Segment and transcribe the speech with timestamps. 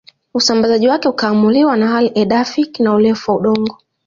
[0.33, 3.77] Usambazaji wake ukiamuliwa na hali edaphic na urefu wa udongo